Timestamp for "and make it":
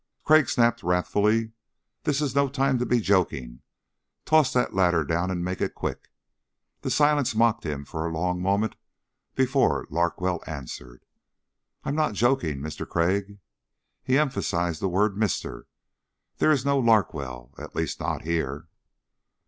5.29-5.75